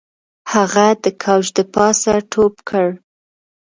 هغه 0.53 0.87
د 1.03 1.05
کوچ 1.23 1.45
د 1.57 1.59
پاسه 1.73 2.13
ټوپ 2.31 2.55
کړ 2.69 2.87